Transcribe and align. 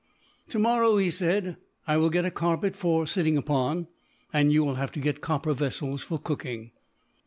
"Tomorrow," 0.49 0.97
he 0.97 1.11
said, 1.11 1.57
"I 1.85 1.97
will 1.97 2.09
get 2.09 2.25
a 2.25 2.31
carpet 2.31 2.75
for 2.75 3.05
sitting 3.05 3.37
upon, 3.37 3.85
and 4.33 4.51
you 4.51 4.63
will 4.63 4.73
have 4.73 4.91
to 4.93 4.99
get 4.99 5.21
copper 5.21 5.53
vessels, 5.53 6.01
for 6.01 6.17
cooking." 6.17 6.71